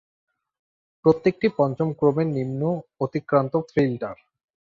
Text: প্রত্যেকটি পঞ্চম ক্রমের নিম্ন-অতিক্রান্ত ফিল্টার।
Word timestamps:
প্রত্যেকটি 1.05 1.47
পঞ্চম 1.57 1.87
ক্রমের 1.93 2.27
নিম্ন-অতিক্রান্ত 2.27 3.53
ফিল্টার। 3.69 4.15